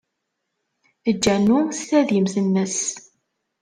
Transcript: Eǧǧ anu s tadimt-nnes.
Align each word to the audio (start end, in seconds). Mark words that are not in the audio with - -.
Eǧǧ 1.09 1.23
anu 1.35 1.59
s 1.77 1.79
tadimt-nnes. 1.89 2.77